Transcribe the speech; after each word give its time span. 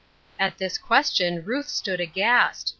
"At 0.39 0.57
this 0.57 0.79
question 0.79 1.45
Ruth 1.45 1.69
stood 1.69 1.99
aghast. 1.99 2.69